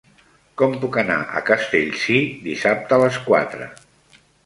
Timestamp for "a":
1.41-1.45, 3.01-3.03